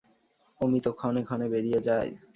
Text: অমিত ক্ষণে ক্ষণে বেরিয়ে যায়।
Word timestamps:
অমিত 0.59 0.85
ক্ষণে 0.97 1.21
ক্ষণে 1.27 1.47
বেরিয়ে 1.53 1.79
যায়। 1.87 2.11